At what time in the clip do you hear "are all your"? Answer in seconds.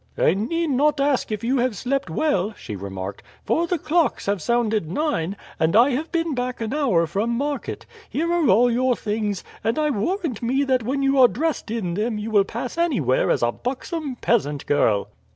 8.33-8.95